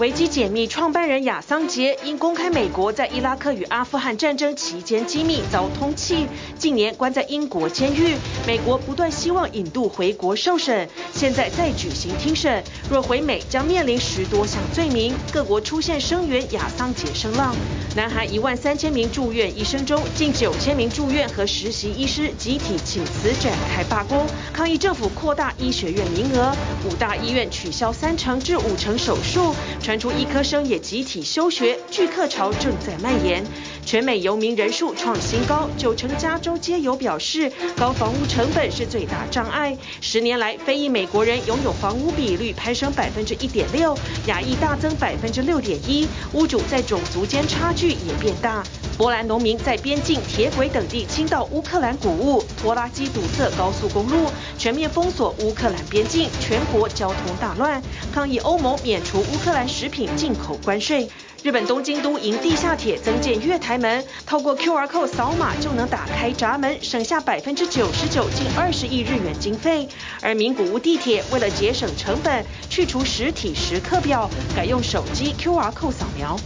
[0.00, 6.24] 维基解密创办人亚桑杰因公开美国在伊拉克与阿富汗战争期间机密遭通缉，
[6.58, 8.16] 近年关在英国监狱。
[8.46, 15.14] 美国不断希望引渡回国受审，现在再举行听审，若回美将面临十多项罪名。
[15.30, 17.54] 各国出现声援亚桑杰声浪。
[17.94, 26.56] 南韩一万三千名住院医生中，近九千名住院和实习医师集体请辞展开罢工，抗议政府扩大医学院名额。
[26.88, 29.54] 五大医院取消三成至五成手术，
[29.90, 33.44] 传出医科生也集体休学，拒客潮正在蔓延。
[33.90, 39.76] 全美游民人数创新高，九成加州街友表示，高房屋成本是最大障碍。
[40.00, 48.62] 十年来，非裔美国人拥有房屋比率攀升百分之一点六，亚裔大增百分之六点一，屋主在种族间差距也变大。
[48.96, 61.08] 波兰农民在边境、铁轨等地倾倒乌克兰谷物，拖拉机堵塞高速公路，全面封锁乌克兰边境，全国交通大乱，抗议欧盟免除乌克兰食品进口关税。
[61.42, 69.88] 日本东京都营地下铁增建月台门，透过 QR code 扫码就能打开闸门，省下百分之九十九，近二十亿日元经费。
[70.20, 76.38] 而名古屋地铁为了节省成本，去除实体时刻表，改用手机 QR code 扫描。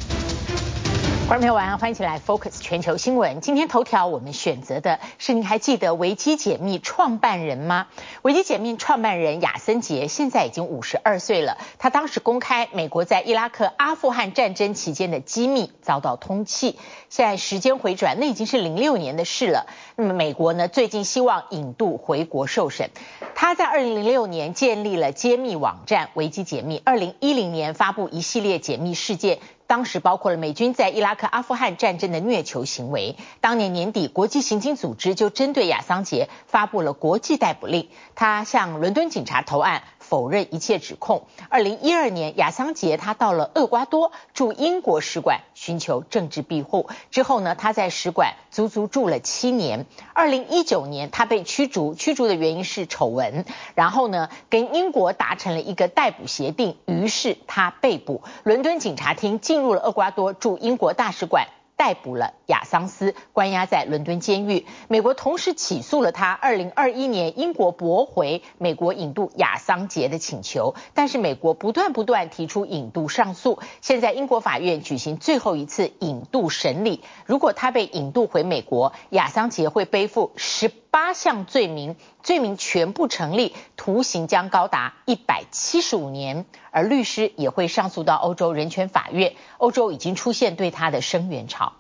[1.26, 3.40] 观众朋友晚上欢迎起来 Focus 全球新闻。
[3.40, 7.86] 今天头条我们选择的是，您还记得维基解密创办人吗？
[8.20, 11.56] 维基解密创办人亚森杰现在已经五十二岁了。
[11.78, 16.74] 他当时公开美国在伊拉克、阿富汗战争期间的机密遭到通缉。
[17.08, 19.66] 现在时间回转，那已经是零六年的事了。
[19.96, 22.90] 那么美国呢，最近希望引渡回国受审。
[23.34, 29.38] 他在二零零六年建立了揭密网站维基解密，二零一零年发布一系列解密事件。
[29.74, 33.16] 当时包括了美军在伊拉克、阿富汗战争的虐囚行为。
[33.40, 39.82] 当年年底，国际刑警组织就针对亚桑杰发布了国际逮捕令，他向伦敦警察投案。
[40.08, 41.22] 否认一切指控。
[41.48, 46.88] 二零一二年，亚桑杰他到了厄瓜多驻英国使馆寻求政治庇护。
[47.10, 49.86] 之后呢，他在使馆足足住了七年。
[50.12, 53.44] 二零一九年，他被驱逐，驱逐的原因是丑闻。
[53.74, 58.22] 然后呢，跟英国达成了一个逮捕协定，于是他被捕。
[58.42, 61.48] 伦敦警察厅进入了厄瓜多驻英国大使馆。
[61.76, 64.66] 逮捕了亚桑斯，关押在伦敦监狱。
[64.88, 66.32] 美国同时起诉了他。
[66.32, 73.58] 二零二一年，英国驳回美国引渡亚桑杰的请求，但是美国不断不断提出引渡上诉。
[73.80, 77.02] 现在英国法院举行最后一次引渡审理。
[77.26, 86.46] 如果他被引渡回美国，亚桑杰会背负十八项罪名，罪名全部成立，徒刑将高达一百七十五年。
[86.70, 89.34] 而律师也会上诉到欧洲人权法院。
[89.58, 91.72] 欧洲已经出现对他的声援潮。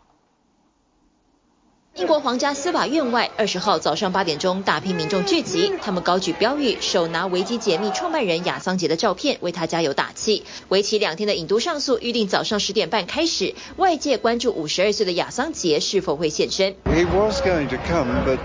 [1.94, 10.44] 英国皇家司法院外，二十号早上八点钟，大批民众聚集，他们高举标语，手拿维基解密创办人亚桑杰的照片，为他加油打气。
[10.68, 16.74] 为期两天的引渡上诉预定早上十点半开始，外界关注五十二岁的亚桑杰是否会现身。
[16.86, 18.40] He was going to come, but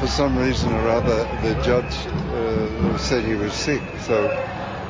[0.00, 1.92] for some reason or other, the judge
[2.98, 4.28] said he was sick, so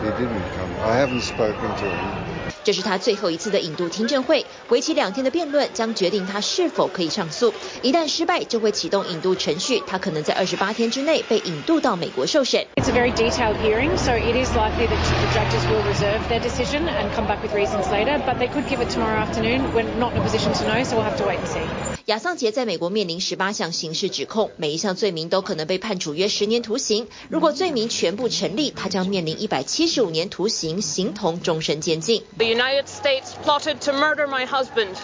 [0.03, 0.70] he didn't come.
[0.84, 2.53] I haven't spoken to him.
[2.64, 7.53] 这是他最后一次的引渡听证会，为期两天的辩论将决定他是否可以上诉。
[7.82, 12.64] 一旦失败，就会启动引渡程序，他可能在二十八天之内被引渡到美国受审。
[12.76, 16.86] It's a very detailed hearing, so it is likely that the judges will reserve their decision
[16.86, 19.72] and come back with reasons later, but they could give it tomorrow afternoon.
[19.75, 21.85] We're not in a position to know, so we'll have to wait and see.
[22.06, 27.06] 亚桑杰在美国面临十八项刑事指控，每一项罪名都可能被判处约十年徒刑。
[27.28, 32.25] 如果罪名全部成立，他将面临一百七十五年徒刑，形同终身监禁。
[32.36, 34.97] The United States plotted to murder my husband.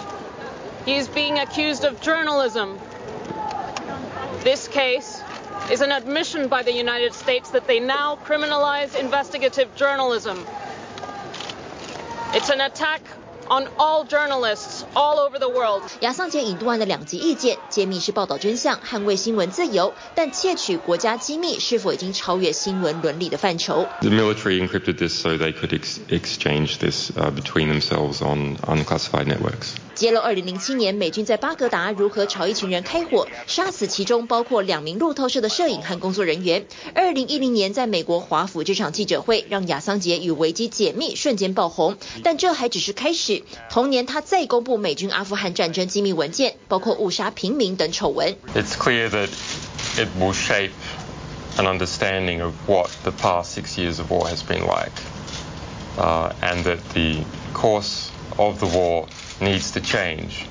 [0.84, 2.78] He is being accused of journalism.
[4.42, 5.20] This case
[5.70, 10.46] is an admission by the United States that they now criminalize investigative journalism.
[12.32, 13.02] It's an attack
[13.49, 15.83] on all journalists all over the world.
[16.01, 29.73] 亚桑杰引渡案的两极意见：揭秘是报道真相，捍卫新闻自由；但窃取国家机密是否已经超越新闻伦理的范畴？The military encrypted this so they could ex exchange this between themselves on unclassified networks.
[29.95, 36.65] 揭露2007年美军在巴格达如何朝一群人开火，杀死其中包括两名路透社的摄影和工作人员。
[36.95, 41.97] 2010年在美国华府这场记者会，让亚桑杰与维基解密瞬间爆红。
[42.23, 43.42] 但这还只是开始。
[43.70, 48.36] 同年他再公布美军阿富汗战争机密文件，包括误杀平民等丑闻。
[48.54, 49.28] It's clear that
[49.96, 50.72] it will shape
[51.56, 54.92] an understanding of what the past six years of war has been like,
[56.40, 59.06] and that the course of the war
[59.40, 60.46] needs to change.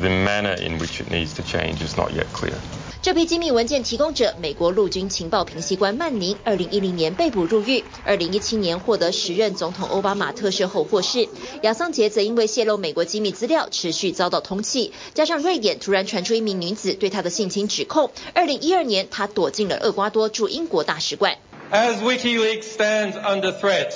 [0.00, 2.58] The manner in which it needs to change is not yet clear.
[3.01, 11.27] 这批机密文件提供者，美国陆军情报评析官曼宁，二零一零年被捕入狱，二零一七年获得时任总统奥巴马特赦后获释。
[11.63, 14.91] 亚桑杰则因为泄露美国机密资料，持续遭到通缉。
[15.15, 21.39] 加上瑞典突然传出一名女子对他的性侵指控，二零一二年他躲进了厄瓜多驻英国大使馆。
[21.71, 23.93] As WikiLeaks stands under threat,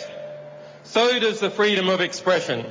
[0.84, 2.64] so does the freedom of expression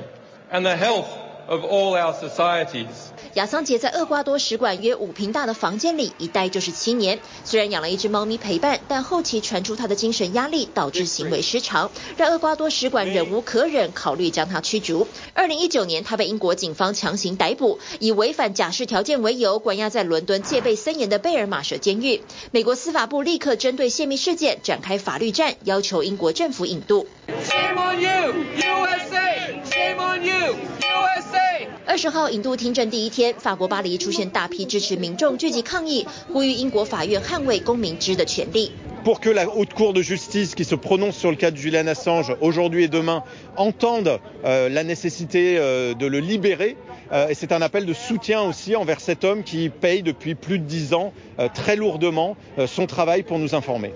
[0.51, 1.07] and the health
[1.47, 2.87] of all our societies.
[3.35, 15.05] 亚桑杰在厄瓜多使馆约五坪大的房间里一待就是七年，虽然养了一只猫咪陪伴，但后期传出他的精神压力导致行为失常，让厄瓜多使馆忍无可忍，考虑将他驱逐。
[15.33, 22.21] 二零一九年，他被英国警方强行逮捕，以违反假释条件为由，关押在伦敦戒备森严的贝尔马舍监狱。
[22.51, 27.05] 美国司法部立刻针对泄密事件展开法律战，要求英国政府引渡。
[27.27, 29.61] Shame on you, USA!
[29.69, 30.55] Shame on you,
[31.86, 38.72] 二十号引渡听证第一天，法国巴黎出现大批支持民众聚集抗议，呼吁英国法院捍卫公民知的权利。
[39.04, 42.36] Pour que la haute cour de justice qui se prononce sur le cas de Julian Assange
[42.40, 43.22] aujourd'hui et demain
[43.56, 46.76] entende la nécessité de le libérer,
[47.28, 50.64] et c'est un appel de soutien aussi envers cet homme qui paye depuis plus de
[50.64, 51.12] dix ans
[51.54, 52.36] très lourdement
[52.66, 53.92] son travail pour nous informer.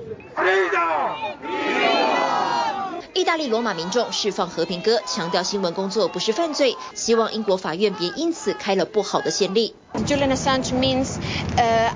[3.19, 9.75] 意大利罗马民众释放和平鸽，强调新闻工作不是犯罪，希望英国法院别因此开了不好的先例。
[10.06, 11.20] Julian Assange means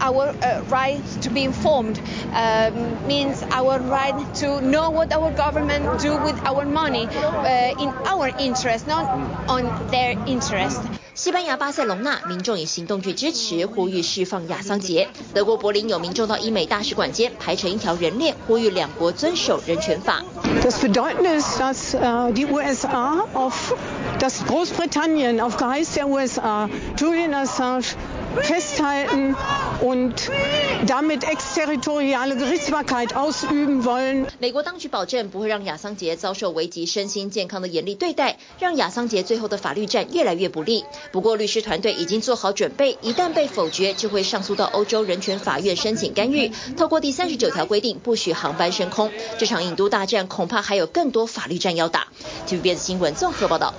[0.00, 0.32] our
[0.70, 2.00] right to be informed,
[3.08, 7.08] means our right to know what our government do with our money
[7.80, 9.04] in our interest, not
[9.48, 10.80] on their interest.
[11.14, 15.08] 西班牙巴塞隆纳民众以行动去支持，呼吁释放亚桑杰。
[15.34, 20.22] 德国柏林有民众到英美大使馆前排成一条人链，呼吁两国遵守人权法。
[20.62, 21.96] Das Bedeutnis, dass
[22.34, 23.74] die USA auf
[34.39, 40.85] 美国当局保证不会让亚桑杰遭受危及身心健康的严厉对待，让亚桑杰最后的法律战越来越不利。
[41.11, 46.49] 不过，律师团队已经做好准备，一旦被否决，就会上诉到欧洲人权法院申请干预。
[46.77, 49.11] 透过第三十九条规定，不许航班升空。
[49.37, 52.07] 这场引渡大战恐怕还有更多法律战要打。
[52.47, 53.73] TVBS 新闻综合报道。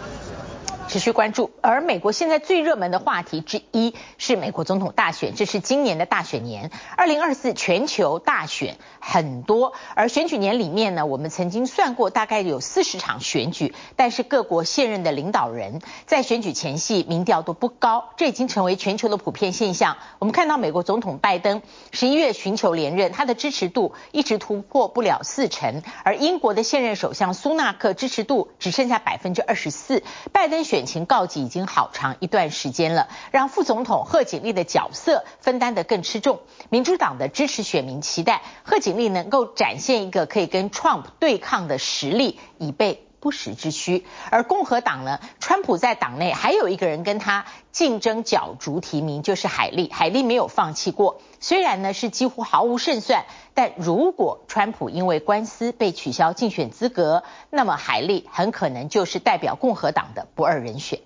[0.94, 19.96] 持续关注，而美国现在最热门的话题之一是美国总统大选，这是今年的大选年，二零二四全球大选很多，而选举年里面呢，我们曾经算过大概有四十场选举，但是各国现任的领导人在选举前夕民调都不高，这已经成为全球的普遍现象。
[20.20, 21.60] 我们看到美国总统拜登
[21.90, 36.40] 十一月寻求连任，他的支持度一直突破不了四成，而英国的现任首相苏纳克支持度只剩下百分之二十四，拜登选情告急已经好长一段时间了，让副总统贺锦丽的角色分担得更吃重。
[36.70, 44.04] 民主党的支持选民期待贺锦丽能够展现一个可以跟 Trump 对抗的实力，以备不时之需。
[44.28, 49.90] 而共和党呢，川普在党内还有一个人跟他竞争角逐提名，就是海利。
[49.90, 53.24] 海利没有放弃过，虽然呢是几乎毫无胜算，
[53.54, 61.00] 但如果川普因为官司被取消竞选资格，那么海利很可能就是代表共和党的不二人选。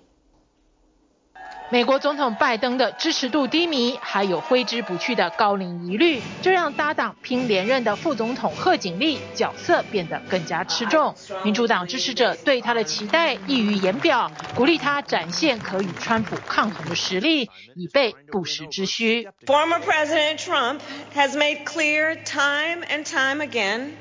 [1.71, 11.13] 美国总统拜登的支持度低迷，还有挥之不去的高龄疑虑，这让搭档拼连任的副总统贺锦丽角色变得更加吃重。
[11.43, 19.29] 民主党支持者对他的期待溢于言表，鼓励他展现可与川普抗衡的实力，以备不时之需。
[19.45, 20.79] Former President Trump
[21.13, 23.91] has made clear time and time again,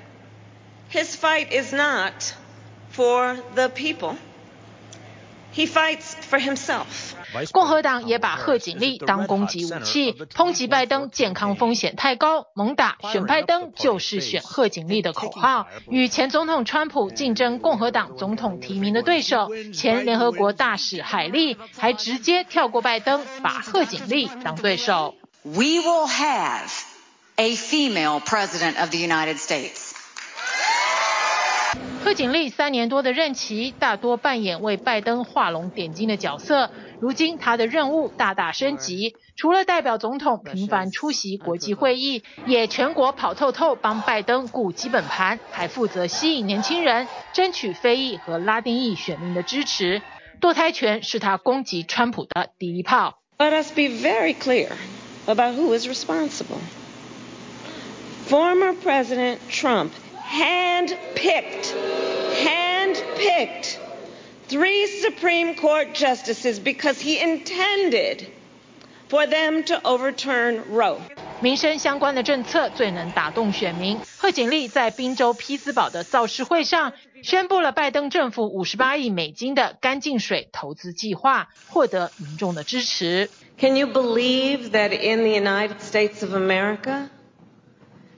[0.90, 2.32] his fight is not
[2.96, 4.16] for the people.
[5.52, 7.07] He fights for himself.
[7.52, 15.66] 共和党也把贺锦丽当攻击武器，抨击拜登健康风险太高，猛打选拜登就是选贺锦丽的口号。
[15.88, 25.14] 与前总统川普竞争共和党总统提名的对手，前联合国大使海利还直接跳过拜登，把贺锦丽当对手。
[25.42, 26.70] We will have
[27.36, 29.87] a female president of the United States.
[32.04, 36.70] 贺锦丽三年多的任期，大多扮演为拜登画龙点睛的角色。
[37.00, 50.00] 如今他的任务大大升级，除了代表总统频繁出席国际会议，也全国跑透透帮拜登顾基本盘，还负责吸引年轻人，争取非裔和拉丁裔选民的支持。
[50.40, 53.18] 堕胎权是他攻击川普的第一炮。
[53.38, 54.70] Let us be very clear
[55.26, 56.58] about who is responsible.
[58.28, 59.90] Former President Trump
[60.27, 61.73] hand-picked,
[62.43, 63.79] hand-picked
[64.47, 68.27] three Supreme Court justices because he intended
[69.09, 70.99] for them to overturn Roe.
[71.39, 73.99] 民生相关的政策最能打动选民。
[74.17, 83.29] 贺锦丽在宾州匹兹堡的造势会上宣布了拜登政府五十八亿美金的干净水投资计划，获得民众的支持。
[83.57, 87.09] Can you believe that in the United States of America,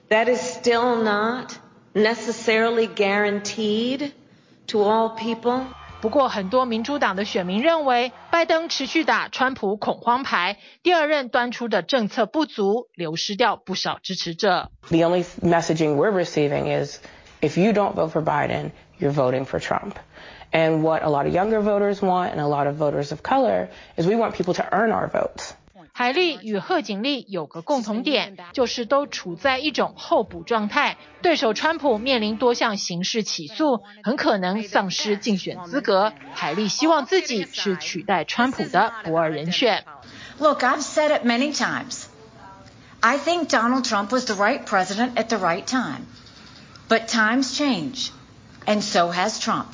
[0.08, 1.54] that is still not
[1.94, 4.12] necessarily guaranteed
[4.68, 5.66] to all people?
[6.00, 14.70] 不过，很多民主党的选民认为，拜登持续打川普恐慌牌，第二任端出的政策不足，流失掉不少支持者。
[14.88, 17.00] The only messaging we're receiving is,
[17.40, 19.94] if you don't vote for Biden, you're voting for Trump.
[20.52, 23.68] And what a lot of younger voters want, and a lot of voters of color,
[23.96, 25.54] is we want people to earn our votes.
[26.01, 30.97] 海莉与贺锦丽有个共同点，就是都处在一种候补状态。
[31.21, 36.11] 对手川普面临多项刑事起诉，很可能丧失竞选资格。
[36.33, 39.85] 海莉希望自己是取代川普的不二人选。
[40.39, 42.05] Look, I've said it many times.
[42.99, 46.07] I think Donald Trump was the right president at the right time.
[46.89, 48.09] But times change,
[48.65, 49.67] and so has Trump.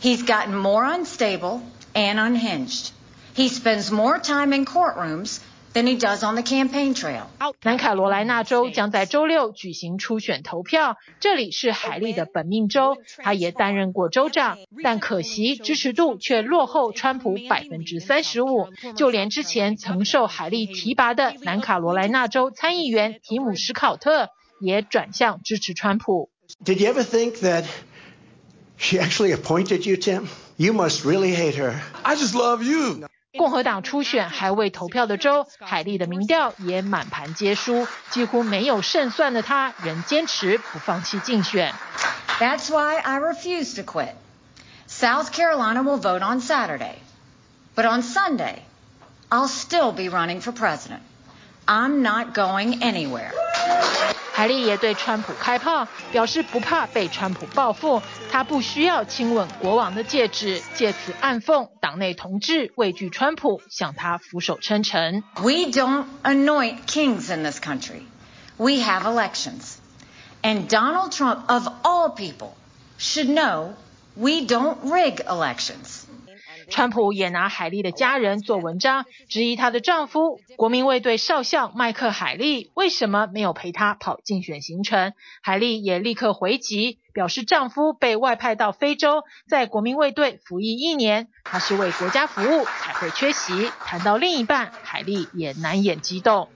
[0.00, 1.62] He's gotten more unstable
[1.92, 2.92] and unhinged.
[3.36, 5.40] He spends more time in courtrooms
[5.72, 7.26] than he does on the campaign trail.
[7.64, 18.68] 南卡罗来纳州将在周六举行初选投票，这里是海利的本命州，他也担任过州长，但可惜支持度却落后川普百分之三十五。
[18.96, 24.28] 就连之前曾受海利提拔的南卡罗来纳州参议员提姆·史考特
[24.60, 26.30] 也转向支持川普。
[26.64, 27.64] Did you ever think that
[28.76, 30.28] she actually appointed you, Tim?
[30.56, 31.80] You must really hate her.
[32.04, 33.08] I just love you.
[33.37, 41.73] 共和党初选还未投票的州，海莉的民调也满盘皆输，几乎没有胜算的她仍坚持不放弃竞选。
[42.39, 44.15] That's why I refuse to quit.
[44.87, 46.95] South Carolina will vote on Saturday,
[47.75, 48.63] but on Sunday,
[49.29, 51.01] I'll still be running for president.
[51.67, 53.31] I'm not going anywhere.
[54.36, 65.22] 海莉也对川普开炮，表示不怕被川普报复，他不需要亲吻国王的戒指，借此暗讽党内同志畏惧川普，向他俯首称臣。
[65.36, 68.02] We don't anoint kings in this country.
[68.56, 69.76] We have elections.
[70.42, 72.54] And Donald Trump, of all people,
[72.98, 73.74] should know
[74.16, 76.06] we don't rig elections.
[76.68, 85.12] 川普也拿海莉的家人做文章，质疑她的丈夫国民卫队少校麦克海莉为什么没有陪她跑竞选行程。
[85.42, 93.70] 海莉也立刻回击，表示丈夫被外派到非洲，在国民卫队服役一年，他是为国家服务才会缺席。
[93.80, 96.48] 谈到另一半，海莉也难掩激动。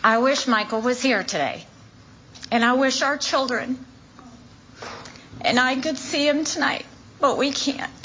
[0.00, 1.60] I wish Michael was here today,
[2.50, 3.76] and I wish our children
[5.44, 6.82] and I could see him tonight,
[7.20, 8.01] but we can't.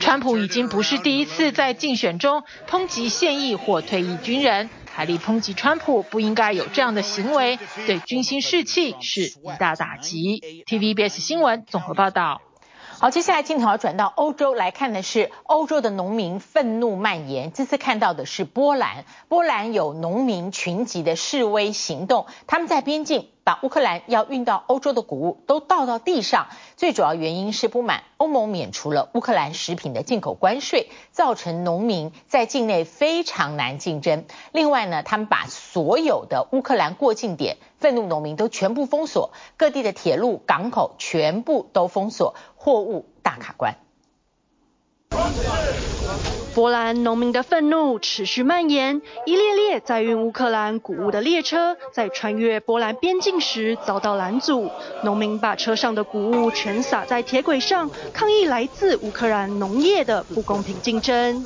[0.00, 10.64] 川普已经不是第一次在竞选中抨击现役或退役军人，海莉抨击川普不应该有这样的行为，对军心士气是一大打击。
[10.66, 12.40] TVBS 新闻综合报道。
[13.00, 17.52] 好，接下来镜头要转到欧洲来看的是欧洲的农民愤怒蔓延。
[17.52, 26.48] 这次看到的是波兰，波兰有农民群集的示威行动，他们在边境把乌克兰要运到欧洲的谷物都倒到地上。
[26.76, 34.24] 最主要原因是不满欧盟免除了乌克兰食品的进口关税，造成农民在境内非常难竞争。
[34.50, 42.34] 另外呢，他们把所有的乌克兰过境点，愤怒农民都全部封锁，各地的铁路、港口全部都封锁。
[42.56, 43.76] 货物大卡关。
[46.54, 54.70] 波兰农民的愤怒持续蔓延，一列列载运乌克兰谷物的列车在穿越波兰边境时遭到拦阻，
[55.02, 61.44] 农民把车上的谷物全撒在铁轨上，抗议来自乌克兰农业的不公平竞争。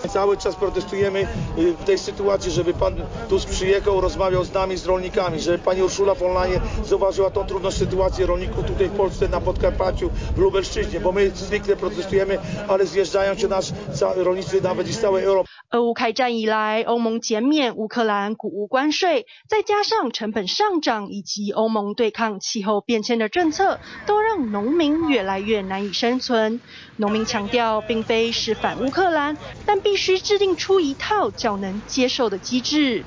[15.71, 26.61] 俄乌开战以来，欧盟减免乌克兰谷物关税，再加上成本上涨以及欧盟对抗气候变迁的政策，都让农民越来越难以生存。
[26.97, 33.05] 农民强调，并非是反乌克兰，但必须制定出一套较能接受的机制。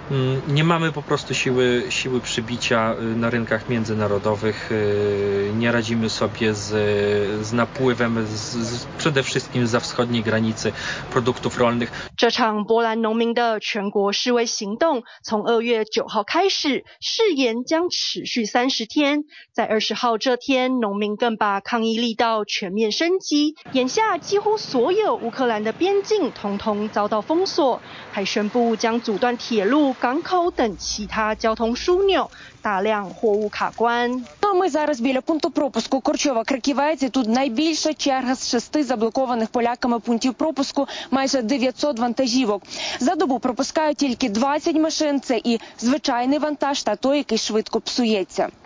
[0.48, 4.70] ，nie mamy po prostu siły siły przybicia na rynkach międzynarodowych,
[5.54, 6.66] nie radzimy sobie z
[7.46, 10.72] z napływem z przede wszystkim za wschodniej granicy
[11.10, 11.90] produktów rolnych。
[12.16, 19.25] 这场波兰农民的全国示威行动从二月九号开始，誓言将持续三十天。
[19.52, 23.56] 在二十号这天，农民更把抗议力道全面升级。
[23.72, 27.80] 眼下，几乎所有乌克兰的边境通通遭到封锁，
[28.12, 29.95] 还宣布将阻断铁路。
[29.98, 32.30] 港口等其他交通枢纽，
[32.66, 34.25] 大量货物卡关。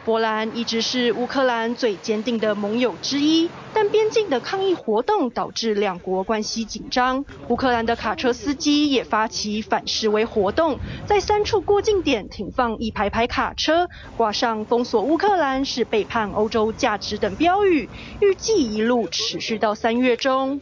[0.03, 7.23] 波兰一直是乌克兰最坚定的盟友之一，但边境的抗议活动导致两国关系紧张。
[7.49, 17.90] 乌克兰的卡车司机也发起反示威活动，在三处过境点停放一排排卡车，挂上“封锁乌克兰是背叛欧洲价值”等标语，
[18.22, 20.62] 预计一路持续到三月中。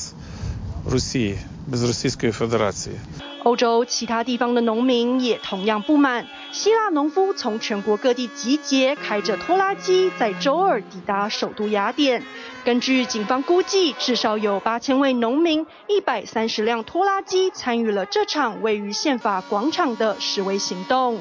[3.43, 6.27] 欧洲其他地方的农民也同样不满。
[6.51, 12.23] 希腊农夫从全国各地集结，开着拖拉机，在周二抵达首都雅典。
[12.65, 21.19] 根据警方估计，至少有八千位农民、一百三十辆拖拉机参与了这场位于宪法广场的示威行动。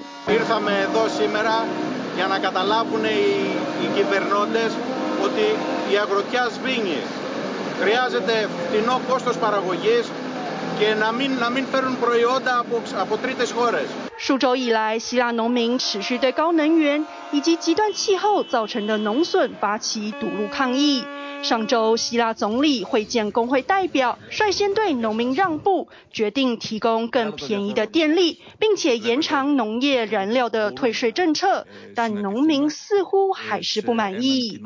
[14.19, 21.05] 数周以来，希腊农民持续对高能源以及极端气候造成的农损发起堵路抗议。
[21.43, 31.67] 上周，希腊总理会见工会代表，率先对农民让步，决定提供更便宜的电力，并且延长农业燃料的退税政策。
[31.95, 34.61] 但农民似乎还是不满意。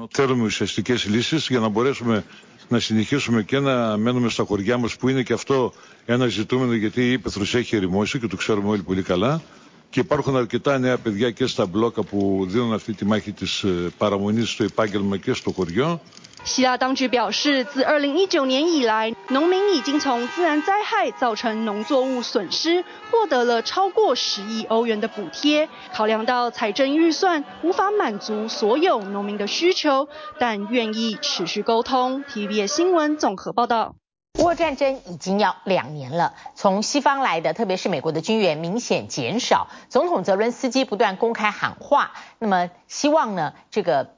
[2.69, 5.73] να συνεχίσουμε και να μένουμε στα χωριά μας που είναι και αυτό
[6.07, 9.43] ένα ζητούμενο γιατί η Ήπεθρος έχει ερημώσει και το ξέρουμε όλοι πολύ καλά.
[9.91, 13.69] Και υπάρχουν αρκετά νέα παιδιά και στα μπλόκα που δίνουν αυτή τη μάχη της ε,
[13.99, 16.01] παραμονής στο επάγγελμα και στο χωριό.
[16.45, 25.71] 希腊当局表示，自二零一九年以来，农民已经从自然灾害造成农作物损失，获得了超过十亿欧元的补贴。
[25.95, 30.07] 考量到财政预算无法满足所有农民的需求，
[30.39, 32.23] 但愿意持续沟通。
[32.25, 33.95] TVB 新闻综合报道。
[34.39, 39.69] 俄乌战争已经要两年了，从西方来的，特别是美国的军援明显减少。
[39.89, 44.15] 总统泽伦斯基不断公开喊话，那么希望呢，这个。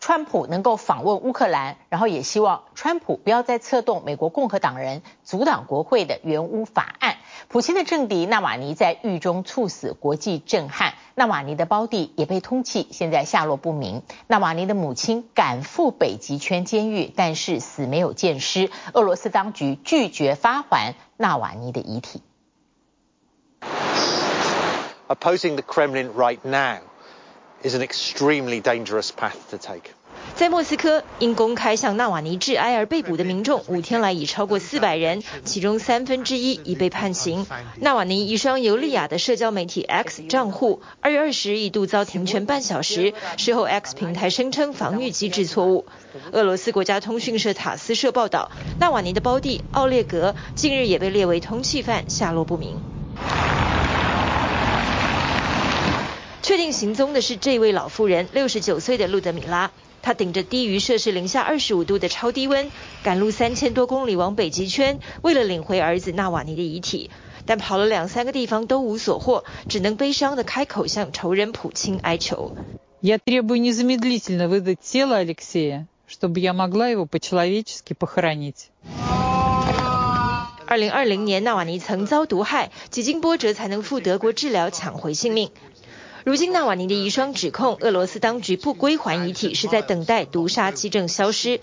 [0.00, 7.16] 川普能够访问乌克兰，然后也希望川普不要再策动美国共和党人阻挡国会的援乌法案。
[7.48, 10.94] 普京的政敌纳瓦尼在狱中猝死，国际震撼。
[11.14, 14.02] 纳瓦尼的胞弟也被通缉，现在下落不明。
[14.26, 18.70] 纳瓦尼的母亲赶赴北极圈监狱，但是死没有见尸。
[18.92, 22.22] 俄罗斯当局拒绝发还纳瓦尼的遗体。
[25.08, 26.87] Opposing the Kremlin right now.
[27.62, 29.92] Is an extremely dangerous path to take.
[30.34, 37.46] 在莫斯科，因公开向纳瓦尼致哀而被捕的民众，五天来已超过四百人，其中三分之一已被判刑。
[37.80, 45.86] 纳瓦尼一双尤利亚的社交媒体 X 账户，二月二十日一度遭停权半小时，事后 X 平台声称防御机制错误。
[46.32, 52.80] 俄罗斯国家通讯社塔斯社报道，纳瓦尼的胞弟奥列格近日也被列为通缉犯，下落不明。
[56.48, 59.70] 确定行踪的是这位老妇人，六十九岁的路德米拉。
[60.00, 62.70] 她顶着低于摄氏零下二十五度的超低温，
[63.02, 67.10] 赶路三千多公里往北极圈，为了领回儿子纳瓦尼的遗体。
[67.44, 72.56] 但跑了两三个地方都无所获，只能悲伤地开口向仇人普京哀求。
[80.66, 85.50] 二零二零年，纳瓦尼曾遭毒害，几经波折才能赴德国治疗，抢回性命。
[86.28, 91.58] 如今纳瓦尼的遗孀指控俄罗斯当局不归还遗体，是在等待毒杀机证消失。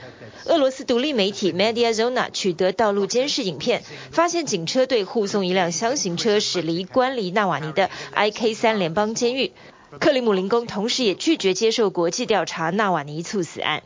[0.45, 9.51] 俄罗斯独立媒体 Mediazona 取得道路监视影片，发现警车队护送一辆厢型车驶离关离纳瓦尼的 IK 三联邦监狱。
[9.99, 13.83] 克里姆林宫同时也拒绝接受国际调查纳瓦尼猝死案。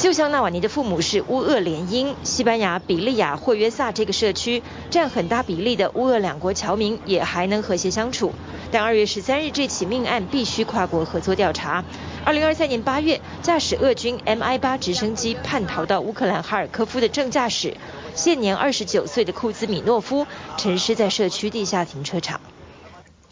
[0.00, 8.32] 就像纳瓦尼的父母是乌俄联姻，西班牙比利亚霍约萨这个社区占很大比例的乌俄两国侨民也还能和谐相处。
[8.72, 11.84] 但二月十三日这起命案必须跨国合作调查。
[12.24, 17.76] 二零二三年八月，驾驶俄军 MI 八直升机叛逃到乌克兰哈尔科夫的正驾驶，
[18.14, 22.40] 现年二十九岁的库兹米诺夫沉尸在社区地下停车场。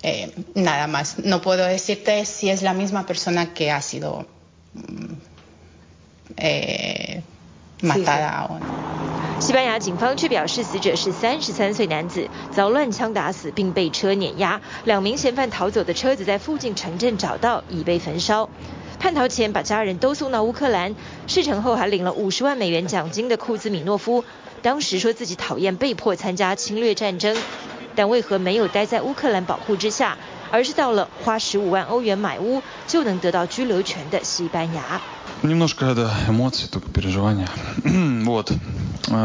[0.02, 4.26] 诶，nada más，no puedo decirte si es la misma persona que ha sido，
[6.36, 7.22] 诶
[7.80, 8.48] ，matada。
[9.40, 14.60] 西班牙警方却表示，死者是三十三岁男子，遭乱枪打死并被车碾压。
[14.84, 18.50] 两名嫌犯逃走的车子在附近城镇找到，已被焚烧。
[18.98, 20.96] 叛逃前把家人都送到乌克兰，
[21.28, 24.24] 事成后还领了五十万美元奖金的库兹米诺夫，
[24.60, 27.36] 当时说自己讨厌被迫参加侵略战争。
[27.97, 30.17] 但为何没有待在乌克兰保护之下，
[30.51, 35.01] 而是到了花十五万欧元买屋就能得到居留权的西班牙？
[35.43, 37.49] Немножко это эмоции, только переживания.
[38.23, 38.51] Вот.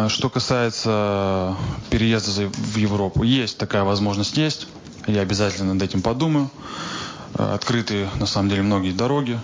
[0.08, 1.56] Что касается
[1.90, 4.66] переезда в Европу, есть такая возможность, есть.
[5.06, 6.50] Я обязательно над этим подумаю.
[7.34, 9.38] Открыты, на самом деле, многие дороги.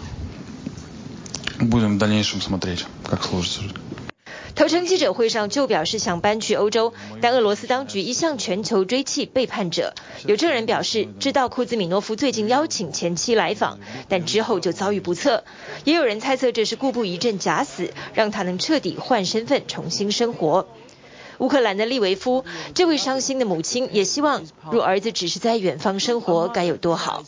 [1.60, 3.76] Будем в дальнейшем смотреть, как сложится жизнь.
[4.67, 9.93] 记者会上就表示想搬去欧洲，但俄罗斯当局一向全球追弃背叛者。
[10.25, 15.45] 有证人表示知道库兹米诺夫最近邀请前妻来访，但之后就遭遇不测。
[15.85, 20.67] 也有人猜测这是故布疑阵假死，让他能彻底换身份重新生活。
[21.38, 27.24] 乌克兰的利维夫，这位伤心的母亲也希望，若儿子只是在远方生活，该有多好。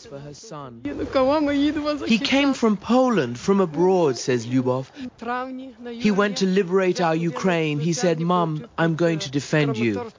[0.83, 4.85] He came from Poland, from abroad, says Lyubov.
[5.19, 7.79] He went to liberate our Ukraine.
[7.79, 10.11] He said, Mom, I'm going to defend you.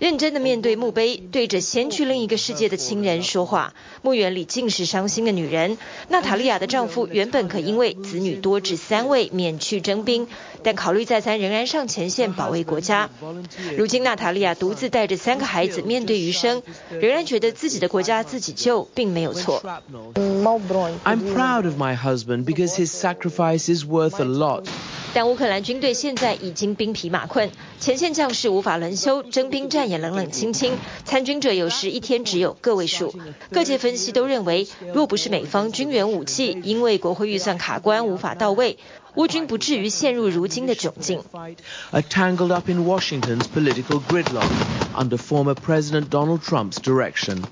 [0.00, 3.74] 认真的面对墓碑，对着先去另一个世界的亲人说话。
[4.00, 5.76] 墓园里尽是伤心的女人。
[6.08, 10.26] 娜塔莉亚的丈夫原本可因为子女多至三位免去征兵，
[10.62, 13.10] 但考虑再三，仍然上前线保卫国家。
[13.76, 19.62] 如今娜塔莉亚独自带着三个孩子面对余生，仍然觉得自己的国家自己救，并没有错。
[21.04, 24.64] I'm proud of my husband because his sacrifice is worth a lot.
[25.12, 33.14] 但乌克兰军队现在已经兵疲马困，前线将士无法轮休，征兵站也冷冷清清，参军者有时一天只有个位数。
[33.50, 38.78] 各界分析都认为，若不是美方军援武器，因为国会预算卡关无法到位，
[39.16, 41.24] 乌军不至于陷入如今的窘境。
[41.90, 44.48] A Tangled up in Washington's political gridlock
[44.94, 47.42] under former President Donald Trump's direction.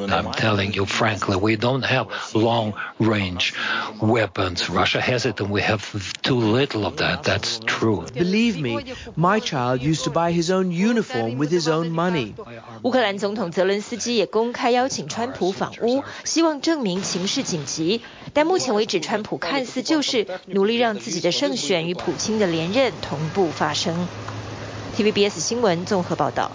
[0.00, 3.54] I'm telling you frankly, we don't have long-range
[4.00, 4.68] weapons.
[4.68, 5.82] Russia has it, and we have
[6.22, 7.22] too little of that.
[7.22, 8.04] That's true.
[8.14, 8.84] Believe me,
[9.16, 12.34] my child used to buy his own uniform with his own money.
[12.82, 18.02] 乌克兰总统泽伦斯基也公开邀请川普访乌，希望证明情势紧急。
[18.32, 24.06] 但目前为止，川普看似就是努力让自己的胜选与普京的连任同步发生。
[24.96, 26.50] TVBS 新闻综合报道。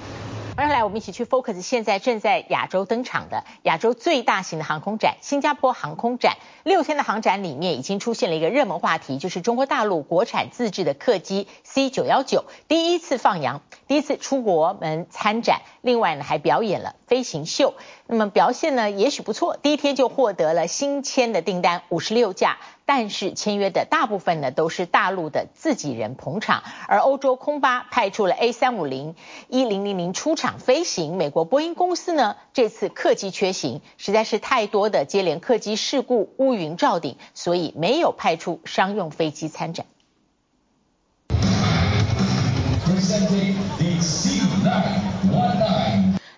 [0.61, 6.37] 接下来，我们一起去 focus 现在正在亚洲登场的亚洲最大型的航空展——新加坡航空展。
[6.61, 15.61] 六天的航展里面，已经出现了一个热门话题，就是中国大陆国产自制的客机 C 九幺九第一次放羊，第一次出国门参展。
[15.81, 17.73] 另外呢，还表演了飞行秀。
[18.05, 22.59] 那么表现呢，也许不错，第一天就获得了新签的订单五十六架。
[22.93, 29.15] 但是签约的大部分呢，都是大陆的自己人捧场，而欧洲空巴派出了 A 三五零
[29.47, 39.85] 一零零零出场飞行，美国波音公司呢，这次客机缺型，实在是太多的接连客机事故乌云罩顶，所以没有派出商用飞机参展。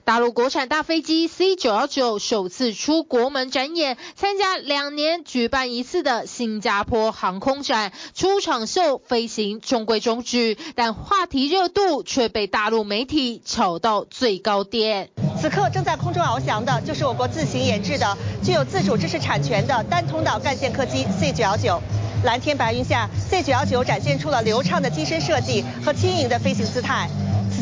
[0.06, 15.10] 大陆国产大飞机 C 九幺九首次出国门展演，参加两年举办一次的新加坡航空展，出场秀飞行中规中矩，但话题热度却被大陆媒体炒到最高点。
[15.40, 21.82] 此刻正在空中翱翔的，就是我国自行研制的、具有自主知识产权的单通道干线客机 C 九幺九。
[22.26, 27.10] 蓝天白云下，C 九幺九展现出了流畅的机身设计和轻盈的飞行姿态。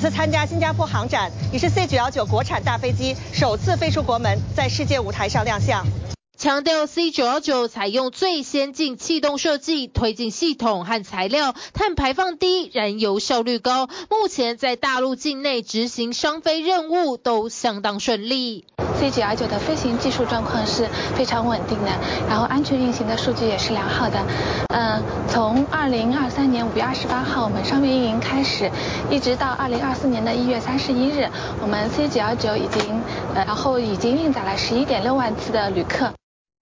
[0.01, 5.85] 次参加新加坡航展，也是 C 九幺九国产大飞机首次飞出国门，在世界舞台上亮相。
[6.35, 13.89] 强调 C 九幺九采用最先进气动设计，推进系统和材料，碳排放低，燃油效率高。
[14.09, 18.65] 目前在大陆境内执行商飞任务都相当顺利。
[19.01, 21.89] C 九幺九的飞行技术状况是非常稳定的，
[22.29, 24.19] 然后安全运行的数据也是良好的。
[24.67, 28.69] 嗯、从二零二三年五月二十八号我们商业运营开始，
[29.09, 31.27] 一直到二零二四年的一月三十一日，
[31.59, 33.01] 我们 C 九幺九已经，
[33.33, 36.11] 呃，然后已经运载了十一点六万次的旅客。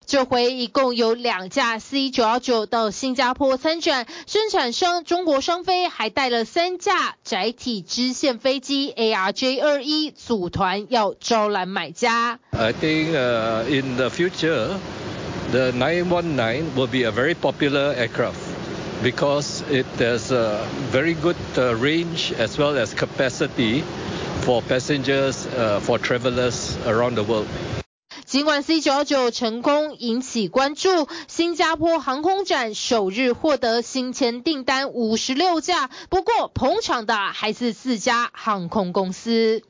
[0.09, 12.39] 这回一共有两架 C 九幺九到新加坡参展，生产商中国商飞还带了三架载体支线飞机 ARJ 二一组团要招揽买家。
[12.57, 14.79] I think, uh, in the future,
[15.51, 18.39] the 919 will be a very popular aircraft
[19.03, 23.83] because it has a very good range as well as capacity
[24.41, 27.45] for passengers, uh, for travelers around the world.
[28.29, 39.63] 尽管 C 九幺九成功引起关注，新加坡航空展首日获得新签订单五十六架，不过捧场的还是四家航空公司。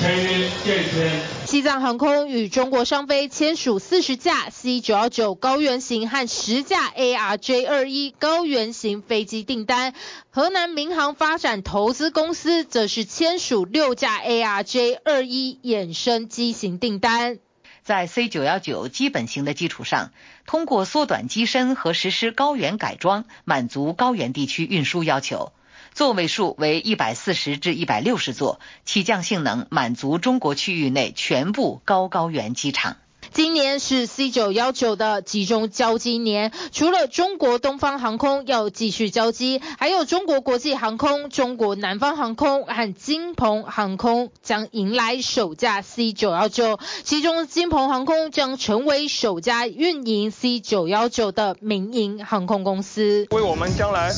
[0.00, 1.35] 签约见签。
[1.46, 9.94] 西藏航空与中国商飞签署四十架 C 九幺九高原型和十架 ARJ 二一高原型飞机订单，
[10.30, 17.38] 河南民航发展投资公司则是签署六架 ARJ 二一衍生机型订单。
[17.84, 20.10] 在 C 九幺九基本型的基础上，
[20.46, 25.52] 通过缩短机身和实施高原改装，满足高原地区运输要求。
[25.96, 32.98] 座位数为一百四十至一百六十座，起降性能满足中国区域内全部高高原机场。
[33.36, 54.10] 今年是 C 九幺九的集中交机年，除了中国东方航空要继续交机，还有中国国际航空、中国南方航空和金鹏航空将迎来首架 C 九幺九，其中金鹏航空将成为首家运营 C 九幺九的民营航空公司，为我们将来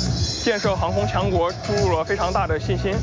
[0.44, 2.94] 建设航空强国注入了非常大的信心。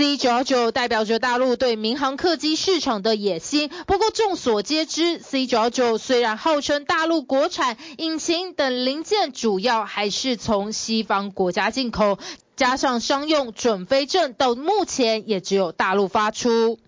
[0.00, 3.68] C 九幺九代表着大陆对民航客机市场的野心。
[3.86, 12.18] 不过众所皆知，C 九幺九虽然号称大陆国产，引擎等零件主要还是从西方国家进口，
[12.56, 16.78] 加上商用准飞证到目前也只有大陆发出。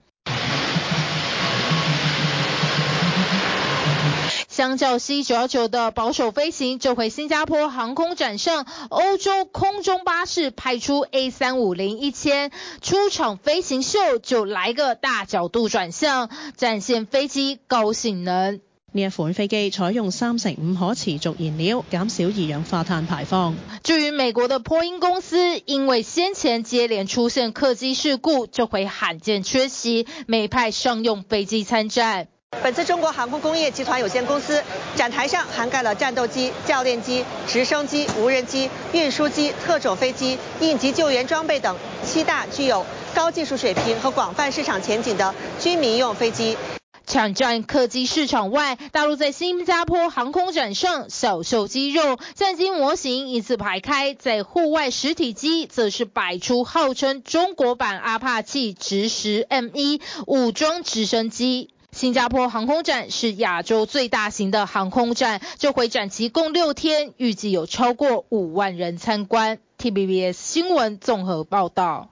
[4.53, 18.61] 相较 C 九幺九的保守飞行，这回新加坡航空展上，欧洲空中巴士派出 A 三五零一千出场飞行秀，就来个大角度转向，展现飞机高性能。
[18.95, 23.57] 呢一款飞机采用三成五可持续燃料，减少二氧化碳排放。
[23.83, 32.29] 至于美国的波音公司，因为先前接连出现客机事故，这回罕见缺席，美派商用飞机参战。
[32.63, 34.63] 本次中国航空工业集团有限公司
[34.95, 42.87] 展台上涵盖了战斗机、教练机、直升机、无人机、运输机、特种飞机、应急救援装备等七大具有
[43.17, 46.57] 高技术水平和广泛市场前景的军民用飞机。
[47.05, 61.71] 抢占客机市场外，大陆在新加坡航空展上小秀肌肉，战机模型依次排开，在户外实体机则是摆出号称中国版阿帕奇直十 M1 武装直升机。
[61.93, 69.59] 新加坡航空展是亚洲最大型的航空展，这回展期共六天，预计有超过五万人参观。
[69.79, 72.09] TBS 新闻综合报道。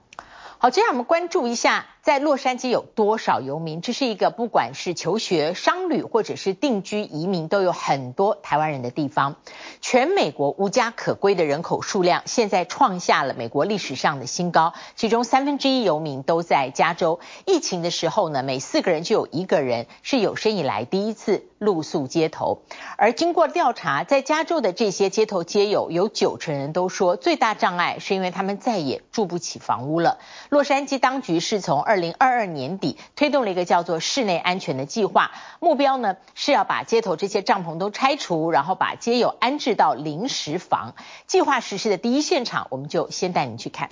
[0.59, 1.87] 好，接下来我们关注一下。
[2.03, 3.81] 在洛杉矶有多少游民？
[3.81, 9.35] 这是一个不管是求学、商旅或者是定居移民，都有很多台湾人的地方。
[9.81, 17.19] 全美国无家可归的人口数量现在创下了美国历史上的新高，其中三分之一游民都在加州。
[17.45, 22.61] 疫情的时候呢，每四个人就有一个人是有生以来第一次露宿街头。
[22.95, 30.19] 而经过调查，在加州的这些街头街友，有九成人都说，最大障碍是因为他们再也住不起房屋了。
[30.49, 40.95] 洛杉矶当局是从二零二二年底推动了一个叫做“室内安全”的计划，目标呢是要把街头这些帐篷都拆除，然后把街友安置到临时房。
[41.27, 43.89] 计划实施的第一现场，我们就先带您去看。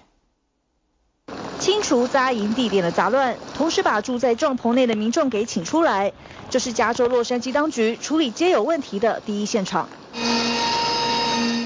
[1.60, 6.14] 清除扎营地点的杂乱，同时把住在帐篷内的民众给请出来，
[6.50, 9.90] 这是加州洛杉矶当局处理街友问题的第一现场。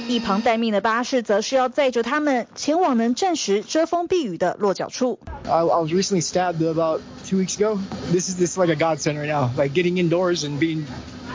[0.08, 5.18] 一旁待命的巴士则是要载着他们前往能暂时遮风避雨的落脚处。
[5.46, 7.80] I, I was recently stabbed about two weeks ago.
[8.12, 10.86] This is this like a godsend right now, like getting indoors and being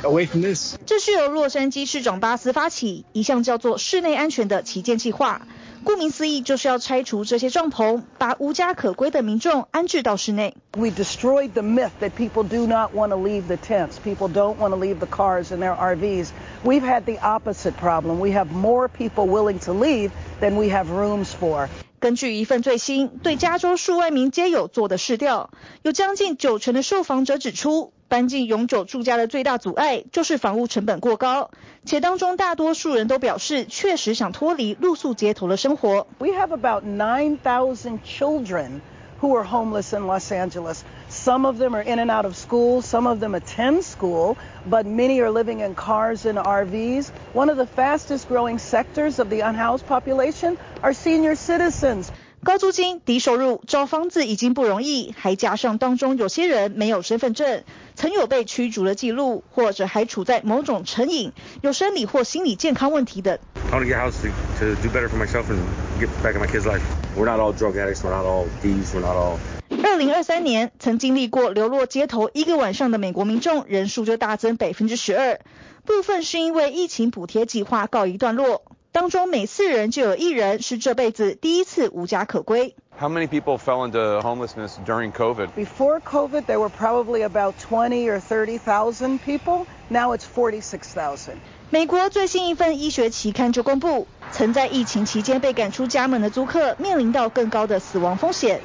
[0.02, 0.76] away from this.
[0.86, 5.42] 这是由洛杉矶市长巴斯发起一项叫做“室内安全”的旗舰计划。
[5.84, 10.54] 顾名思义，就是要拆除这些帐篷，把无家可归的民众安置到室内。
[10.76, 13.92] We destroyed the myth that people do not want to leave the tents.
[14.02, 16.28] People don't want to leave the cars and their RVs.
[16.64, 18.18] We've had the opposite problem.
[18.18, 21.68] We have more people willing to leave than we have rooms for.
[22.00, 25.50] 根据一份最新对加州数万名街友做的市调，
[25.82, 31.49] 有将近九成的受访者指出，搬进永久住家的最大阻碍就是房屋成本过高，
[31.83, 36.05] 且当中大多数人都表示确实想脱离露宿街头的生活。
[36.19, 38.81] We have about 9,000 children
[39.19, 40.83] who are homeless in Los Angeles.
[41.09, 42.81] Some of them are in and out of school.
[42.81, 44.35] Some of them attend school,
[44.69, 47.09] but many are living in cars and RVs.
[47.33, 52.11] One of the fastest growing sectors of the unhoused population are senior citizens.
[52.48, 57.62] 高租金、低收入，找房子已经不容易，还加上当中有些人没有身份证，
[57.94, 63.38] 曾有被驱逐的记录，或者还处在某种成瘾，有生理或心理健康问题的。
[63.70, 64.28] I want to get a house to,
[64.60, 65.58] to do better for myself and
[66.00, 66.80] get back in my kids' life.
[67.14, 68.02] We're not all drug addicts.
[68.02, 68.94] We're not all thieves.
[68.94, 69.36] We're not all.
[69.84, 75.38] 二零二三年，曾经历过流落街头一个晚上的美国民众人数就大增百分之十二，
[75.84, 78.62] 部分是因为疫情补贴计划告一段落。
[78.92, 82.74] 当中每四人就有一人是这辈子第一次无家可归。
[82.98, 85.50] How many people fell into homelessness during COVID?
[85.54, 89.66] Before COVID, there were probably about 20 or 30,000 people.
[89.88, 91.36] Now it's 46,000.
[91.70, 98.60] 美国最新一份医学期刊就公布，曾在疫情期间被赶出家门的租客，面临到更高的死亡风险。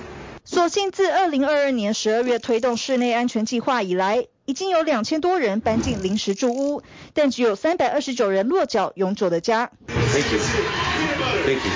[0.45, 6.81] 所幸自二零二二年十二月推动室内安全计划以来，已经有两千多人搬进临时住屋，
[7.13, 9.69] 但只有三百二十九人落脚永久的家。
[10.13, 10.39] Thank you.
[11.43, 11.71] Thank you.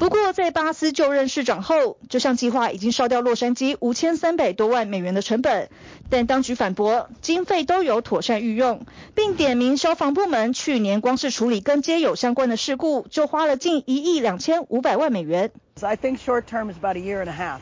[0.00, 5.70] 不过，在巴斯就任市长后，这项计划已经烧掉洛杉矶五千三百多万美元的成本。
[6.10, 15.52] 但当局反驳，经费都有妥善运用，并点名消防部门去年光是处理跟街友相关的事故，就花了近一亿两千五百万美元。
[15.80, 17.60] I think short term is about a year and a half,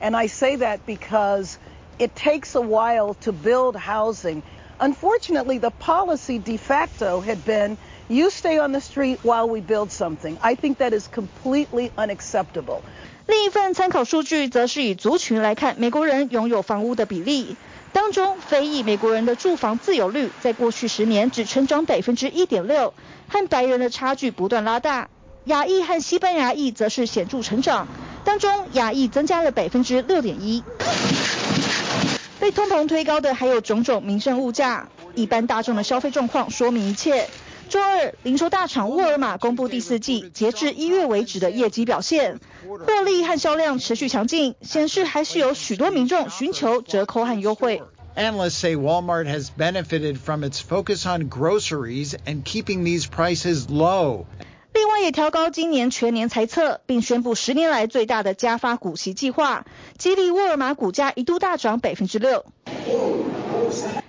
[0.00, 1.56] and I say that because
[1.98, 4.42] it takes a while to build housing.
[4.78, 7.76] Unfortunately, the policy de facto had been
[8.08, 10.36] you stay on the street while we build something.
[10.40, 12.80] I think that is completely unacceptable.
[13.26, 17.56] 另一份参考数据则是以族群来看美国人拥有房屋的比例，
[17.92, 22.94] 当中非裔美国人的住房自有率在过去十年只成长百分之一点六，
[23.28, 25.08] 和白人的差距不断拉大。
[25.46, 27.86] 亚裔和西班牙裔则是显著成长，
[28.24, 30.62] 当中亚裔增加了百分之六点一。
[32.38, 37.28] 被通膨推高的还有种种民生物价，一般大众的消费状况说明一切。
[37.68, 47.82] 周二，零售大厂沃尔玛公布第四季截至一月为止的业绩表现，获利和销量持续强劲，显示还是有许多民众寻求折扣和优惠。
[48.14, 54.26] Analysts say Walmart has benefited from its focus on groceries and keeping these prices low.
[54.72, 59.66] 另外也调高今年全年财测，并宣布十年来最大的加发股息计划，
[59.98, 62.44] 激励沃尔玛股价一度大涨百分之六。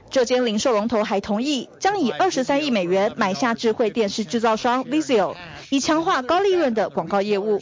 [0.10, 5.36] 这间零售龙头还同意将以二十三亿美元买下智慧电视制造商 Vizio，
[5.70, 7.60] 以强化高利润的广告业务。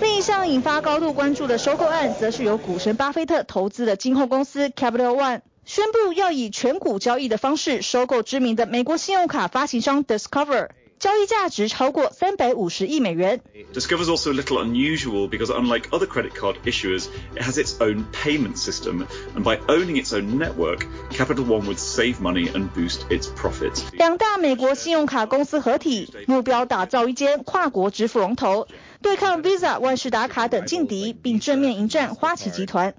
[0.00, 10.68] 另一项引发高度关注的收购案，则是由股神巴菲特投资的金控公司 Capital One，宣布要以全股交易的方式收购知名的美国信用卡发行商 Discover。
[11.02, 13.40] 交易价值超过三百五十亿美元。
[13.74, 18.04] Discover is also a little unusual because unlike other credit card issuers, it has its own
[18.12, 23.00] payment system, and by owning its own network, Capital One would save money and boost
[23.10, 23.82] its profits.
[23.94, 28.68] 两大美国信用卡公司合体，目标打造一间跨国支付龙头，
[29.00, 32.94] 对抗 Visa、万事达卡等劲敌，并正面迎战花旗集团。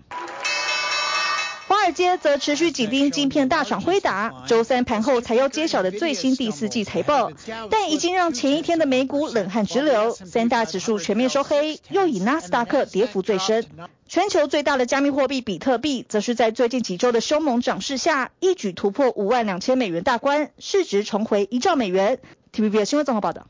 [1.83, 7.29] 华尔街则持续紧盯晶片大厂辉达，周三盘后才要揭晓的最新第四季财报，
[7.69, 13.65] 但已经让前一天的美股冷汗直流，三大指数全面收黑，又以纳斯达克跌幅最深。
[14.07, 22.19] 全球最大的加密货币比特币，则是在最近几周的凶猛涨势下，一举突破五万两千美元大关，市值重回一兆美元。
[22.53, 23.47] TVB 新闻综合报道。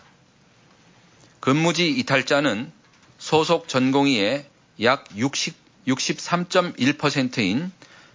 [1.40, 2.70] 근무지 이탈자는
[3.18, 4.46] 소속 전공의의
[4.82, 5.56] 약 60,
[5.88, 7.72] 63.1%인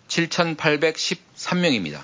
[0.08, 2.04] 7,813명입니다.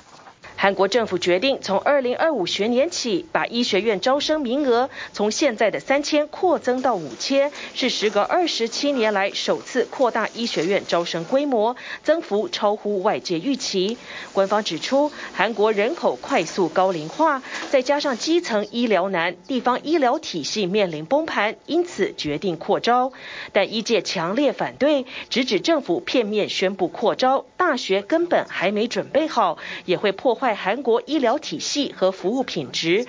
[0.62, 13.98] 韩国政府决定从二零二五学年起，把医学院招生名额从现在的三千扩增到五千，是时隔二十七年来首次扩大医学院招生规模，增幅超乎外界预期。
[14.34, 17.42] 官方指出，韩国人口快速高龄化，
[17.72, 23.12] 再加上基层医疗难，地方医疗体系面临崩盘，因此决定扩招。
[23.52, 30.51] 但医界强烈反对，直指政府片面宣布扩招，大学根本还没准备好，也会破坏。
[30.51, 33.07] 韩国医疗体系和服务品质。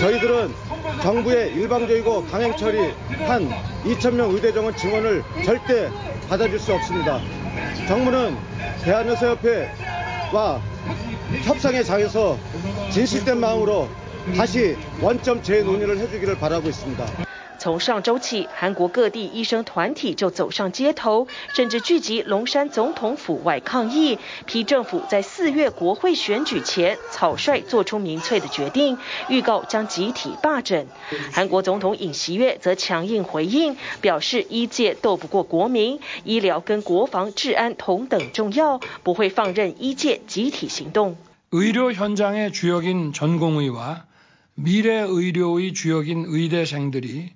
[0.00, 5.90] 저희들은정부의일방적이고 강행 처리한2,000명 의대 정원 증원을절대
[6.28, 7.20] 받아줄수없습니다
[7.86, 8.36] 정부는
[8.84, 10.60] 대한의사협회와
[11.44, 12.36] 협상의 장에서
[12.90, 13.88] 진실된 마음으로
[14.36, 17.06] 다시 원점 재논의를 해주기를 바라고 있습니다。
[17.58, 28.98] 从上周起，韩国各地医生团体就走上街头，甚至聚集龙山总统府外抗议，批政府在四月国会选举前草率做出民粹的决定，
[29.28, 30.88] 预告将集体罢诊。
[31.32, 41.16] 韩国总统尹锡悦则强硬回应，表示医界斗不过国民，医疗跟国防治安同等重要，不会放任医界集体行动。
[41.50, 47.30] 의료현장의主要인전공의와미래의료의主要인의대생들이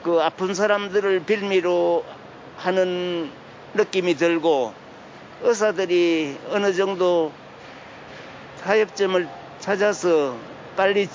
[0.03, 2.05] 그 아픈 사람들을 빌미로
[2.57, 3.30] 하는
[3.74, 4.74] 느낌이 들고
[5.42, 7.32] 의사들이 어느 정도
[8.62, 9.28] 타협점을
[9.59, 10.36] 찾아서
[10.76, 11.09] 빨리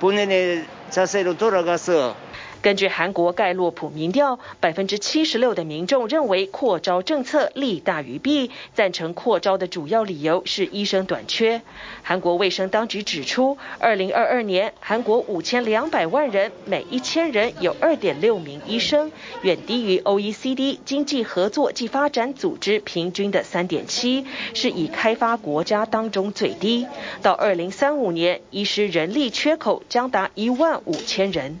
[0.00, 2.16] 본인의 자세로 돌아가서
[2.60, 8.50] 根据韩国盖洛普民调，百分之七十六的民众认为扩招政策利大于弊。
[8.74, 11.62] 赞成扩招的主要理由是医生短缺。
[12.02, 26.86] 韩国卫生当局指出，二零二二年韩国五千两百万人，每一千人有二点六名医生，远低于 OECD 经济合作暨发展组织平均的三点七，是以开发国家当中最低。
[27.22, 31.60] 到二零三五年，医师人力缺口将达一万五千人。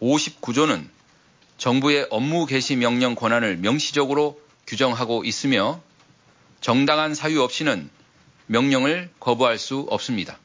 [0.00, 0.88] 59조는
[1.56, 5.80] 정부의 업무 개시 명령 권한을 명시적으로 규정하고 있으며
[6.60, 7.90] 정당한 사유 없이는
[8.46, 10.38] 명령을 거부할 수 없습니다.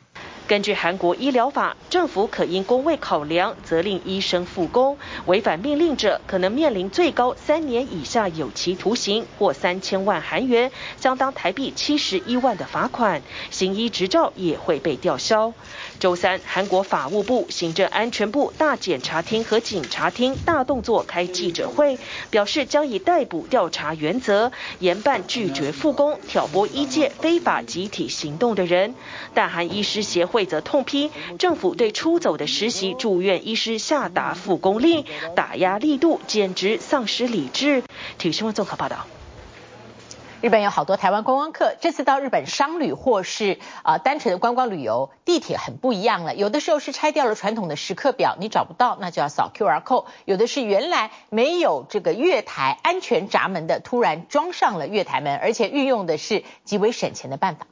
[0.45, 4.97] 根据韩国医疗法，政府可因公卫考量，责令医生复工。
[5.25, 10.69] 违反命令者，可能面临最高三年以下有期徒刑或三千万韩元
[10.99, 13.21] （相当台币七十一万）的罚款，
[13.51, 15.53] 行医执照也会被吊销。
[15.99, 21.97] 周三，韩国法务部、行政安全部、大检察厅和警察厅大动作开记者会，
[22.29, 28.93] 表示将以逮捕调查原则，严办拒绝复工、挑拨医界非法集体行动的人。
[29.33, 35.05] 但韩医师协会则痛批政府对出走的实习住院医师下达复工令，
[35.35, 37.83] 打压力度简直丧失理智。
[38.17, 39.05] 体育新闻综合报道。
[40.41, 46.35] 日本有好多台湾观光客，这次到日本商旅或是啊、呃、单纯的观光旅游，地铁很不一样了。
[46.35, 57.67] 有的时候是拆掉了传统的时刻表，你找不到，那就要扫 QR code；有的是原来没有这个月台安全闸门的，突然装上了月台门，而且运用的是极为省钱的办法。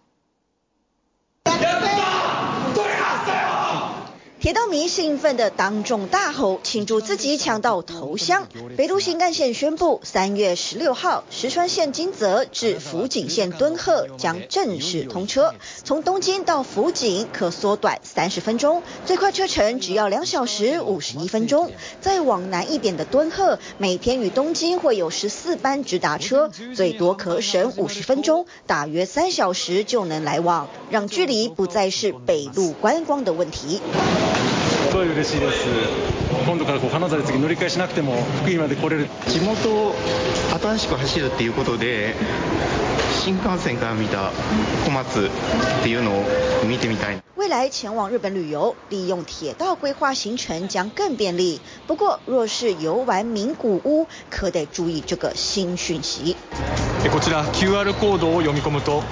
[4.41, 8.47] 铁道迷兴奋地当众大吼，庆祝自己抢到头香。
[8.75, 15.53] 北陆新干线宣布，三月十六号，石川县金泽至福井县敦贺将正式通车。
[15.83, 21.71] 从东京到福井可缩短三十分钟，最快车程只要两小时五十一分钟。
[22.01, 33.79] 再往南一点的敦贺，每天与东京会有十四班直达车，最多可省五十分钟，大约三小时就能来往，让距离不再是北陆观光的问题。
[34.89, 35.65] すごい嬉しいです。
[36.45, 39.07] 今度からこう金沢で次乗り换えしなくても福井まで来れる。
[39.27, 39.93] 地元
[40.59, 42.15] 新しく走るっていうことで
[43.23, 44.31] 新干线から见た
[44.85, 46.23] 小松っていうのを
[46.63, 47.21] 见てみたい。
[47.37, 51.59] 未来前往日本旅游，利用铁道规划行程将更便利。
[51.87, 56.35] 不过，若是游玩名古屋，可得注意这个新讯息。
[57.11, 59.03] こちら QR コードを読み込むと。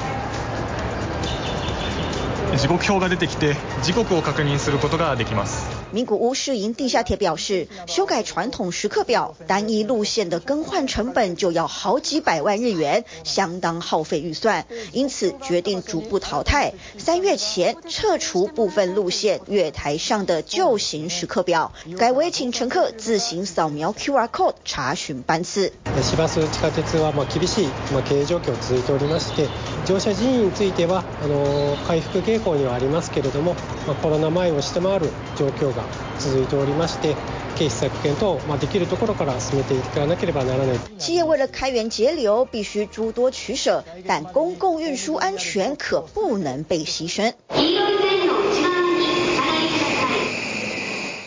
[2.58, 5.66] 时刻表が出てきて时刻を确认することができます。
[5.92, 16.72] 名古屋市营地下铁表示，修改传统时刻表，单一路线的更换成本就要好几百万日元，相当耗费预算，因此决定逐步淘汰。
[16.98, 25.72] 三月前撤除部分路线月台上的旧型时刻表，改为请乘客自行扫描 QR code 查询班次。
[26.02, 29.48] 市バス地下鉄はまあ厳しいまあ経営状况続いておりまして、
[29.86, 33.55] 乗车人员についてはあの回复倾向 にはありますけれども、
[33.87, 35.83] まあコロナ前を下回る状况が
[36.19, 37.15] 続いておりまして、
[37.55, 40.77] 経费削减等まあできるところから进めていかなければならない。
[40.97, 47.33] 企业为了开源节流，必须诸多取舍，但公共运输安全可不能被牺牲。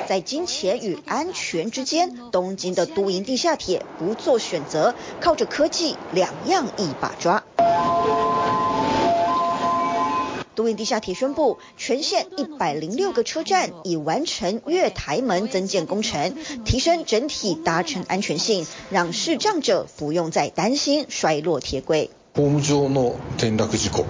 [0.08, 7.42] 在金钱与安全之间，东京的都营地下铁不做选择，靠着科技两样一把抓。
[10.55, 16.33] 都营地下铁宣布，全线一百零六个车站已完成月台门增建工程，
[16.65, 22.09] 提升整体搭乘安全性，让视障者不用再担心摔落铁轨。
[22.35, 24.05] ホーム上の転落事故っ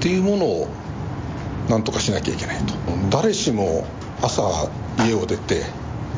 [0.00, 0.68] ていうものを
[1.68, 2.74] なんとかしなきゃいけないと。
[3.10, 3.84] 谁しも
[4.22, 5.62] 朝家を出て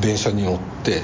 [0.01, 1.01] 电车に乗って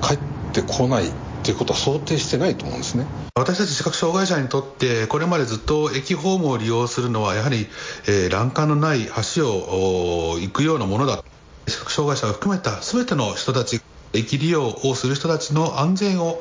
[0.00, 0.18] 帰っ
[0.52, 1.10] てこない
[1.43, 3.05] っていうことは想定してないと思うんですね。
[3.35, 7.67] 私たち视覚障害者にとってこれまでずっと駅ホームを利用するのはやはり、
[8.07, 11.21] えー、栏干のない桥を行くようなものだ
[11.67, 13.81] 视覚障害者を含めた全ての人たち
[14.13, 16.39] 駅利用をする人たちの安全を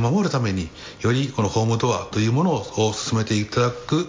[0.00, 0.68] 守るために
[1.00, 4.06] よりこのホームドアというものを进めていただく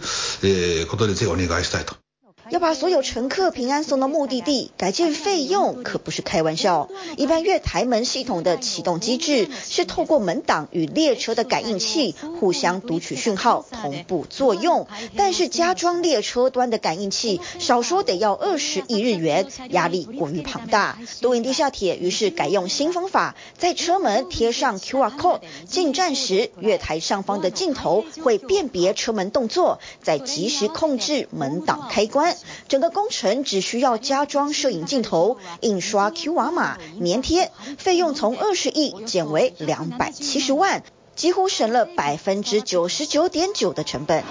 [0.89, 2.02] ことでぜひお愿いしたいと。
[2.49, 6.89] 要把所有乘客平安送到目的地，改建费用可不是开玩笑。
[7.17, 14.87] 一般月台门系统的启动机制是透过门档与列车的感应器互相读取讯号，同步作用。
[15.15, 20.99] 但是加装列车端的感应器，少说得要二十亿日元，压力过于庞大。
[21.21, 32.32] 都营地下铁于是改用新方法，在车门贴上 QR code，进站时月台上方的镜头会辨别车门动作，再及时控制门档开关。
[32.68, 40.82] 整个工程只需要加装摄影镜头、印刷 QR 码、粘贴，费用从二十亿减为两百七十万，
[41.14, 44.22] 几乎省了百分之九十九点九的成本。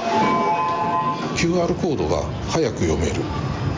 [1.36, 3.22] QR コードが早く読める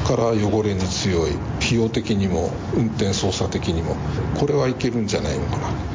[0.07, 3.95] から汚れに强い费用的にも运転操作的にも
[4.39, 5.92] これはいけるんじゃないのかな。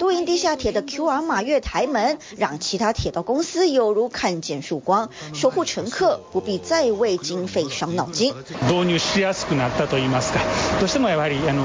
[0.00, 8.32] 都营地下铁的 QR 码月台门，让其他铁道公司犹如看见曙光，守护乘客不必再为经费伤脑筋。
[8.66, 10.40] 导入しやすくなったと言いますか、
[10.78, 11.62] どうしてもやはりあの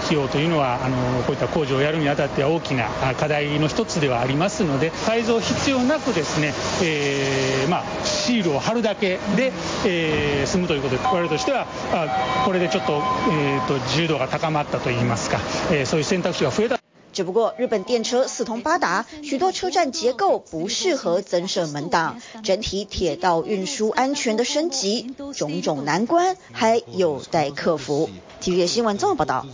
[0.00, 6.52] 费用というのはあのこういった工事をやるにあたって大きな课题の一つではありますので、改造必要なくですね、
[6.82, 9.52] えー、まあシールを贴るだけで、
[9.86, 12.94] えー、済むということで、我々としてはあこれでちょっと
[13.30, 15.38] えっ、ー、と自由度が高まったと言いますか、
[15.70, 16.81] えー、そういう选択肢が増えた。
[17.12, 28.08] 只不过日本电车四通八达，许多车站结构不适合增设门档，整体铁道运输安全的升级，种种难关还有待克服。
[28.40, 29.46] 体育新闻综合报道。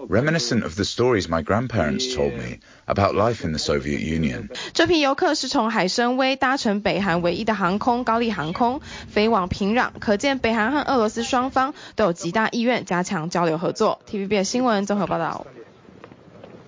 [0.08, 4.50] reminiscent of the stories my grandparents told me about life in the Soviet Union.
[4.74, 14.00] 这批游客是从海参崴搭乘北韩唯一的航空高丽航空飞往平壤，可见北韩和俄罗斯双方都有极大意愿加强交流合作。
[14.10, 15.46] TVB 新闻综合报道。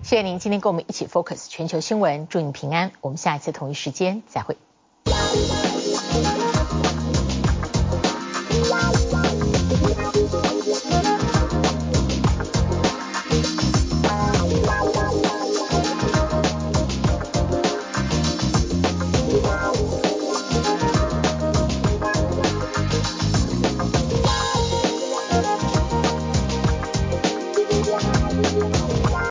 [0.02, 2.92] 谢谢您今天跟我们一起 focus 全球新闻，祝您平安。
[3.00, 4.56] 我们下一次同一时间再会。